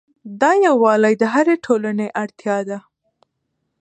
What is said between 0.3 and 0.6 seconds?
دا